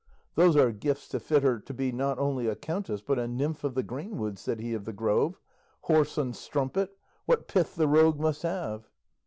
"Those 0.33 0.55
are 0.55 0.71
gifts 0.71 1.07
to 1.09 1.19
fit 1.19 1.43
her 1.43 1.59
to 1.59 1.73
be 1.75 1.91
not 1.91 2.17
only 2.17 2.47
a 2.47 2.55
countess 2.55 3.03
but 3.03 3.19
a 3.19 3.27
nymph 3.27 3.63
of 3.63 3.75
the 3.75 3.83
greenwood," 3.83 4.39
said 4.39 4.59
he 4.59 4.73
of 4.73 4.85
the 4.85 4.93
Grove; 4.93 5.39
"whoreson 5.87 6.33
strumpet! 6.33 6.97
what 7.27 7.47
pith 7.47 7.75
the 7.75 7.87
rogue 7.87 8.19
must 8.19 8.41
have!" 8.41 8.89